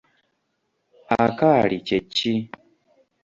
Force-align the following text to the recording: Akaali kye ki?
Akaali 1.23 1.77
kye 1.87 1.99
ki? 2.15 2.33